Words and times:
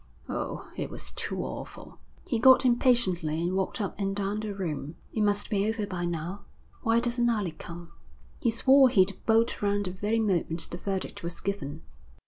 Oh, 0.27 0.67
it 0.75 0.89
was 0.89 1.11
too 1.11 1.43
awful.' 1.43 1.99
He 2.25 2.39
got 2.39 2.61
up 2.61 2.65
impatiently 2.65 3.39
and 3.39 3.53
walked 3.53 3.79
up 3.79 3.93
and 3.99 4.15
down 4.15 4.39
the 4.39 4.51
room. 4.51 4.95
'It 5.13 5.21
must 5.21 5.51
be 5.51 5.69
over 5.69 5.85
by 5.85 6.05
now. 6.05 6.43
Why 6.81 6.99
doesn't 6.99 7.29
Alec 7.29 7.59
come? 7.59 7.91
He 8.39 8.49
swore 8.49 8.89
he'd 8.89 9.19
bolt 9.27 9.61
round 9.61 9.85
the 9.85 9.91
very 9.91 10.17
moment 10.19 10.67
the 10.71 10.77
verdict 10.79 11.21
was 11.21 11.39
given.' 11.39 11.83